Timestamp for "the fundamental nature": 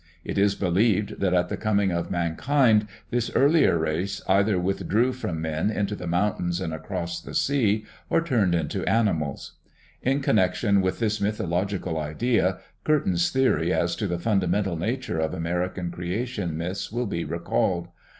14.07-15.19